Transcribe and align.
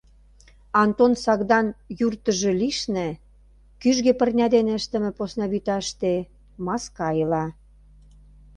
Антон 0.83 1.11
Сагдан 1.23 1.67
юртыжӧ 2.05 2.51
лишне, 2.59 3.07
кӱжгӧ 3.81 4.11
пырня 4.19 4.47
дене 4.55 4.71
ыштыме 4.79 5.11
посна 5.17 5.45
вӱташте, 5.51 6.13
маска 6.65 7.09
ила. 7.23 7.45